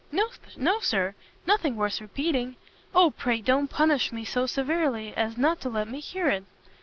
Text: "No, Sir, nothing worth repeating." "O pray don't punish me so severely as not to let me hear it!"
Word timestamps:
"No, 0.11 0.79
Sir, 0.79 1.13
nothing 1.45 1.75
worth 1.75 2.01
repeating." 2.01 2.55
"O 2.95 3.11
pray 3.11 3.39
don't 3.39 3.69
punish 3.69 4.11
me 4.11 4.25
so 4.25 4.47
severely 4.47 5.13
as 5.15 5.37
not 5.37 5.61
to 5.61 5.69
let 5.69 5.87
me 5.87 5.99
hear 5.99 6.27
it!" 6.27 6.43